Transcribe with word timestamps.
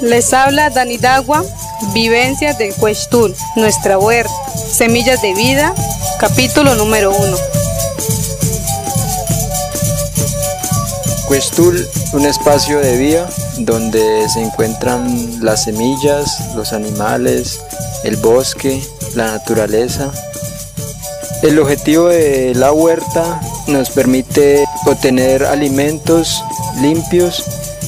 Les 0.00 0.32
habla 0.32 0.70
Dani 0.70 0.96
Dagua, 0.96 1.44
Vivencias 1.92 2.56
de 2.56 2.72
Cuestul, 2.72 3.34
Nuestra 3.56 3.98
Huerta, 3.98 4.30
Semillas 4.54 5.20
de 5.22 5.34
Vida, 5.34 5.74
capítulo 6.20 6.76
número 6.76 7.10
1. 7.10 7.36
Cuestul, 11.26 11.84
un 12.12 12.26
espacio 12.26 12.78
de 12.78 12.96
vida 12.96 13.28
donde 13.58 14.28
se 14.28 14.40
encuentran 14.40 15.44
las 15.44 15.64
semillas, 15.64 16.54
los 16.54 16.72
animales, 16.72 17.60
el 18.04 18.16
bosque, 18.18 18.80
la 19.16 19.32
naturaleza. 19.32 20.12
El 21.42 21.58
objetivo 21.58 22.06
de 22.06 22.54
la 22.54 22.72
huerta 22.72 23.40
nos 23.66 23.90
permite 23.90 24.64
obtener 24.86 25.44
alimentos 25.44 26.42
limpios, 26.80 27.42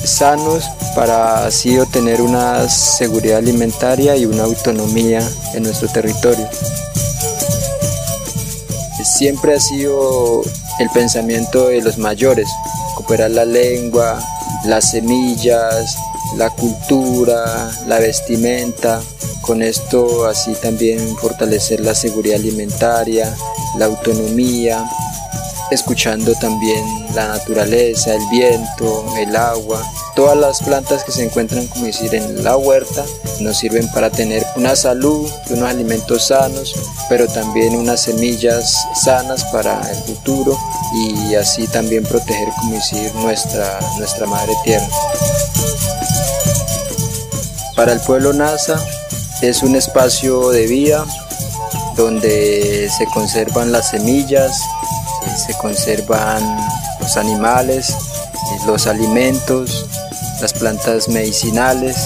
sanos, 0.04 0.64
para 0.94 1.46
así 1.46 1.78
obtener 1.78 2.20
una 2.20 2.68
seguridad 2.68 3.38
alimentaria 3.38 4.16
y 4.16 4.26
una 4.26 4.44
autonomía 4.44 5.20
en 5.54 5.62
nuestro 5.62 5.88
territorio. 5.88 6.48
Siempre 9.04 9.54
ha 9.54 9.60
sido 9.60 10.42
el 10.78 10.90
pensamiento 10.90 11.68
de 11.68 11.82
los 11.82 11.98
mayores, 11.98 12.48
recuperar 12.90 13.30
la 13.30 13.45
lengua, 13.45 14.18
las 14.64 14.90
semillas, 14.90 15.96
la 16.36 16.50
cultura, 16.50 17.70
la 17.86 17.98
vestimenta, 17.98 19.00
con 19.42 19.62
esto 19.62 20.26
así 20.26 20.52
también 20.62 21.16
fortalecer 21.16 21.80
la 21.80 21.95
seguridad 21.95 22.36
alimentaria, 22.36 23.34
la 23.78 23.86
autonomía, 23.86 24.84
escuchando 25.70 26.34
también 26.34 26.84
la 27.15 27.29
naturaleza, 27.29 28.15
el 28.15 28.26
viento, 28.30 29.04
el 29.16 29.35
agua. 29.37 29.82
Todas 30.15 30.37
las 30.37 30.60
plantas 30.62 31.04
que 31.04 31.12
se 31.12 31.24
encuentran, 31.24 31.66
como 31.68 31.87
decir, 31.87 32.15
en 32.15 32.43
la 32.43 32.57
huerta 32.57 33.04
nos 33.40 33.59
sirven 33.59 33.88
para 33.93 34.10
tener 34.10 34.45
una 34.57 34.77
salud, 34.77 35.30
unos 35.51 35.68
alimentos 35.68 36.27
sanos, 36.27 36.74
pero 37.09 37.27
también 37.29 37.77
unas 37.77 38.02
semillas 38.02 38.87
sanas 38.95 39.45
para 39.52 39.80
el 39.90 39.96
futuro 39.96 40.59
y 40.95 41.35
así 41.35 41.66
también 41.68 42.02
proteger, 42.05 42.49
como 42.60 42.74
decir, 42.74 43.15
nuestra, 43.16 43.79
nuestra 43.99 44.27
madre 44.27 44.52
tierra. 44.65 44.88
Para 47.77 47.93
el 47.93 48.01
pueblo 48.01 48.32
NASA 48.32 48.79
es 49.40 49.62
un 49.62 49.74
espacio 49.74 50.51
de 50.51 50.66
vida 50.66 51.07
donde 51.96 52.90
se 52.90 53.07
conservan 53.07 53.73
las 53.73 53.90
semillas, 53.90 54.60
se 55.37 55.54
conservan 55.59 56.43
los 57.01 57.16
animales, 57.16 57.95
los 58.66 58.87
alimentos, 58.87 59.87
las 60.40 60.52
plantas 60.52 61.09
medicinales. 61.09 61.96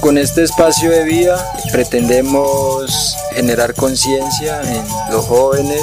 Con 0.00 0.18
este 0.18 0.42
espacio 0.42 0.90
de 0.90 1.04
vida 1.04 1.52
pretendemos 1.72 3.16
generar 3.34 3.74
conciencia 3.74 4.60
en 4.62 5.12
los 5.12 5.24
jóvenes, 5.24 5.82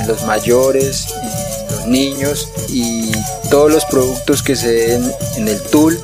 en 0.00 0.08
los 0.08 0.22
mayores, 0.24 1.06
en 1.22 1.76
los 1.76 1.86
niños 1.86 2.48
y 2.68 3.12
todos 3.50 3.70
los 3.70 3.84
productos 3.84 4.42
que 4.42 4.56
se 4.56 4.70
den 4.72 5.14
en 5.36 5.48
el 5.48 5.62
TUL 5.62 5.98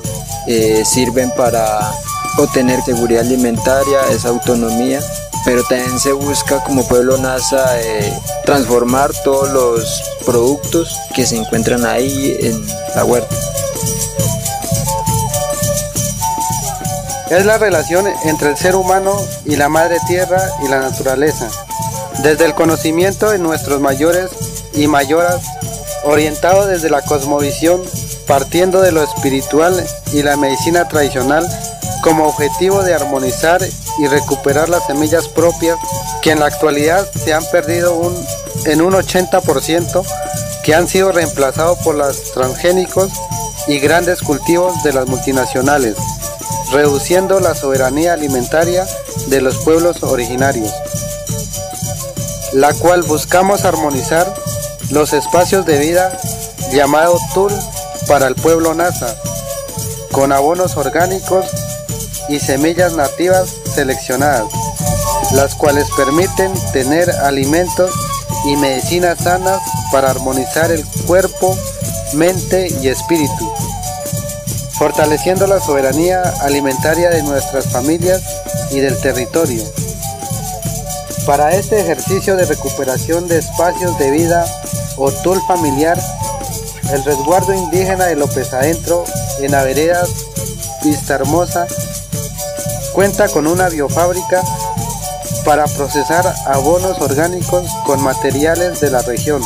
eh, 0.47 0.85
sirven 0.85 1.31
para 1.33 1.93
obtener 2.39 2.81
seguridad 2.83 3.27
alimentaria, 3.27 4.01
esa 4.11 4.29
autonomía 4.29 5.01
pero 5.45 5.63
también 5.65 5.99
se 5.99 6.13
busca 6.13 6.63
como 6.65 6.87
pueblo 6.87 7.17
NASA 7.19 7.81
eh, 7.81 8.13
transformar 8.45 9.11
todos 9.25 9.51
los 9.51 10.03
productos 10.25 10.99
que 11.15 11.27
se 11.27 11.37
encuentran 11.37 11.85
ahí 11.85 12.37
en 12.41 12.67
la 12.95 13.05
huerta. 13.05 13.37
Es 17.31 17.47
la 17.47 17.59
relación 17.59 18.07
entre 18.25 18.51
el 18.51 18.57
ser 18.57 18.75
humano 18.75 19.15
y 19.45 19.55
la 19.55 19.69
madre 19.69 19.99
tierra 20.09 20.43
y 20.65 20.69
la 20.69 20.81
naturaleza. 20.81 21.49
Desde 22.25 22.45
el 22.45 22.55
conocimiento 22.55 23.31
de 23.31 23.39
nuestros 23.39 23.81
mayores 23.81 24.31
y 24.75 24.89
mayoras, 24.89 25.41
orientado 26.05 26.67
desde 26.67 26.91
la 26.91 27.03
cosmovisión, 27.03 27.81
partiendo 28.27 28.81
de 28.81 28.91
lo 28.91 29.03
espiritual 29.03 29.87
y 30.13 30.23
la 30.23 30.37
medicina 30.37 30.89
tradicional, 30.89 31.49
como 32.03 32.27
objetivo 32.27 32.83
de 32.83 32.95
armonizar 32.95 33.61
y 33.99 34.07
recuperar 34.07 34.69
las 34.69 34.87
semillas 34.87 35.29
propias 35.29 35.79
que 36.23 36.31
en 36.31 36.41
la 36.41 36.47
actualidad 36.47 37.09
se 37.13 37.33
han 37.35 37.45
perdido 37.51 38.13
en 38.65 38.83
un 38.83 38.93
80%, 38.93 40.05
que 40.65 40.75
han 40.75 40.89
sido 40.89 41.13
reemplazados 41.13 41.79
por 41.79 41.95
los 41.95 42.33
transgénicos 42.33 43.11
y 43.67 43.79
grandes 43.79 44.21
cultivos 44.21 44.83
de 44.83 44.93
las 44.93 45.07
multinacionales, 45.07 45.97
reduciendo 46.73 47.41
la 47.41 47.55
soberanía 47.55 48.13
alimentaria 48.13 48.87
de 49.27 49.41
los 49.41 49.57
pueblos 49.59 50.03
originarios, 50.03 50.73
la 52.53 52.73
cual 52.75 53.03
buscamos 53.03 53.65
armonizar 53.65 54.33
los 54.91 55.13
espacios 55.13 55.67
de 55.67 55.79
vida 55.79 56.19
llamado 56.73 57.19
TUL 57.35 57.53
para 58.07 58.27
el 58.27 58.35
pueblo 58.35 58.75
NASA, 58.75 59.15
con 60.13 60.33
abonos 60.33 60.77
orgánicos 60.77 61.47
y 62.31 62.39
semillas 62.39 62.93
nativas 62.93 63.51
seleccionadas, 63.75 64.47
las 65.33 65.55
cuales 65.57 65.89
permiten 65.97 66.53
tener 66.73 67.11
alimentos 67.11 67.93
y 68.47 68.57
medicinas 68.57 69.19
sanas 69.19 69.61
para 69.91 70.11
armonizar 70.11 70.71
el 70.71 70.85
cuerpo, 71.07 71.57
mente 72.15 72.69
y 72.81 72.89
espíritu, 72.89 73.53
fortaleciendo 74.79 75.49
la 75.49 75.61
soberanía 75.61 76.23
alimentaria 76.41 77.11
de 77.11 77.23
nuestras 77.25 77.67
familias 77.67 78.23
y 78.71 78.79
del 78.79 78.97
territorio. 78.99 79.63
Para 81.27 81.55
este 81.55 81.81
ejercicio 81.81 82.37
de 82.37 82.47
recuperación 82.47 83.27
de 83.27 83.39
espacios 83.39 83.99
de 83.99 84.11
vida 84.11 84.47
o 84.97 85.11
tool 85.11 85.41
familiar, 85.49 86.01
el 86.93 87.05
resguardo 87.05 87.55
indígena 87.55 88.07
de 88.07 88.17
López 88.17 88.53
Adentro 88.53 89.05
en 89.41 89.53
la 89.53 89.65
vereda 89.65 90.03
Vista 90.83 91.15
Hermosa 91.15 91.67
Cuenta 92.93 93.29
con 93.29 93.47
una 93.47 93.69
biofábrica 93.69 94.43
para 95.45 95.65
procesar 95.67 96.35
abonos 96.47 97.01
orgánicos 97.01 97.65
con 97.87 98.03
materiales 98.03 98.81
de 98.81 98.91
la 98.91 99.01
región, 99.03 99.43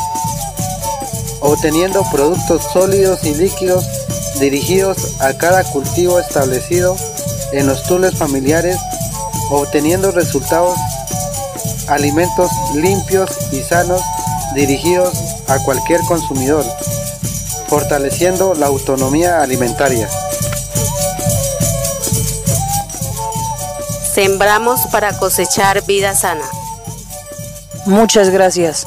obteniendo 1.40 2.02
productos 2.10 2.62
sólidos 2.72 3.22
y 3.24 3.34
líquidos 3.34 3.84
dirigidos 4.40 5.20
a 5.20 5.34
cada 5.34 5.62
cultivo 5.64 6.18
establecido 6.18 6.96
en 7.52 7.66
los 7.66 7.82
tules 7.84 8.16
familiares, 8.16 8.78
obteniendo 9.50 10.10
resultados 10.10 10.76
alimentos 11.88 12.50
limpios 12.74 13.30
y 13.52 13.60
sanos 13.60 14.00
dirigidos 14.54 15.12
a 15.48 15.58
cualquier 15.64 16.00
consumidor, 16.02 16.64
fortaleciendo 17.68 18.54
la 18.54 18.66
autonomía 18.66 19.42
alimentaria. 19.42 20.08
Sembramos 24.14 24.86
para 24.92 25.12
cosechar 25.18 25.82
vida 25.82 26.14
sana. 26.14 26.44
Muchas 27.84 28.30
gracias. 28.30 28.86